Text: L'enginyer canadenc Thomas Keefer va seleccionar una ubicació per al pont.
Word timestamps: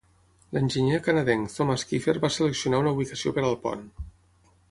L'enginyer 0.55 0.99
canadenc 1.07 1.51
Thomas 1.57 1.83
Keefer 1.91 2.15
va 2.25 2.33
seleccionar 2.37 2.81
una 2.85 2.95
ubicació 2.97 3.35
per 3.39 3.47
al 3.51 3.61
pont. 3.67 3.87